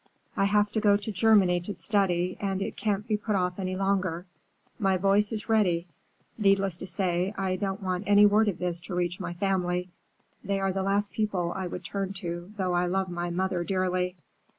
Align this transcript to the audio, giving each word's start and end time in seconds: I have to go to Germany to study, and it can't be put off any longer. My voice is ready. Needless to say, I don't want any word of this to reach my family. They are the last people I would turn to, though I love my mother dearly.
I 0.35 0.45
have 0.45 0.71
to 0.71 0.81
go 0.81 0.97
to 0.97 1.11
Germany 1.11 1.59
to 1.61 1.75
study, 1.75 2.35
and 2.39 2.59
it 2.59 2.75
can't 2.75 3.07
be 3.07 3.17
put 3.17 3.35
off 3.35 3.59
any 3.59 3.75
longer. 3.75 4.25
My 4.79 4.97
voice 4.97 5.31
is 5.31 5.47
ready. 5.47 5.85
Needless 6.39 6.75
to 6.77 6.87
say, 6.87 7.35
I 7.37 7.55
don't 7.55 7.83
want 7.83 8.05
any 8.07 8.25
word 8.25 8.47
of 8.47 8.57
this 8.57 8.81
to 8.81 8.95
reach 8.95 9.19
my 9.19 9.35
family. 9.35 9.89
They 10.43 10.59
are 10.59 10.71
the 10.73 10.81
last 10.81 11.11
people 11.11 11.53
I 11.55 11.67
would 11.67 11.83
turn 11.83 12.13
to, 12.13 12.51
though 12.57 12.73
I 12.73 12.87
love 12.87 13.09
my 13.09 13.29
mother 13.29 13.63
dearly. 13.63 14.15